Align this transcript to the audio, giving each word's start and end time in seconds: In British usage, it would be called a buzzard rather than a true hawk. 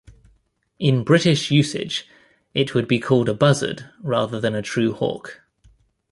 In 0.79 1.03
British 1.03 1.51
usage, 1.51 2.07
it 2.55 2.73
would 2.73 2.87
be 2.87 2.97
called 2.97 3.29
a 3.29 3.35
buzzard 3.35 3.87
rather 4.01 4.39
than 4.39 4.55
a 4.55 4.63
true 4.63 4.93
hawk. 4.93 5.43